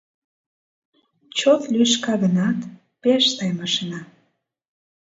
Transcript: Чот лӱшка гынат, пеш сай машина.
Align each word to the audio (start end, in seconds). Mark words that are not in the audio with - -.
Чот 1.37 1.61
лӱшка 1.73 2.13
гынат, 2.23 2.59
пеш 3.01 3.23
сай 3.35 3.51
машина. 3.59 4.01